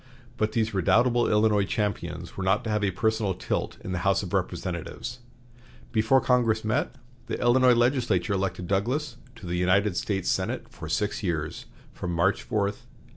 But 0.35 0.53
these 0.53 0.73
redoubtable 0.73 1.29
Illinois 1.29 1.63
champions 1.63 2.35
were 2.35 2.43
not 2.43 2.63
to 2.63 2.71
have 2.71 2.83
a 2.83 2.89
personal 2.89 3.35
tilt 3.35 3.77
in 3.83 3.91
the 3.91 3.99
House 3.99 4.23
of 4.23 4.33
Representatives. 4.33 5.19
Before 5.91 6.19
Congress 6.19 6.63
met, 6.65 6.95
the 7.27 7.39
Illinois 7.39 7.75
legislature 7.75 8.33
elected 8.33 8.65
Douglas 8.67 9.17
to 9.35 9.45
the 9.45 9.57
United 9.57 9.95
States 9.95 10.27
Senate 10.27 10.65
for 10.71 10.89
six 10.89 11.21
years 11.21 11.67
from 11.93 12.15
March 12.15 12.41
4, 12.41 12.57
1847. 12.61 12.97